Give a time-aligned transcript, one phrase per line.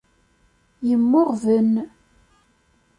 [0.87, 1.73] Yemmuɣben.